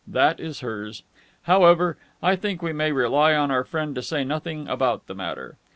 That 0.07 0.39
is 0.39 0.61
hers. 0.61 1.03
However, 1.43 1.95
I 2.23 2.35
think, 2.35 2.63
we 2.63 2.73
may 2.73 2.91
rely 2.91 3.35
on 3.35 3.51
our 3.51 3.63
friend 3.63 3.93
to 3.93 4.01
say 4.01 4.23
nothing 4.23 4.67
about 4.67 5.05
the 5.05 5.13
matter.... 5.13 5.57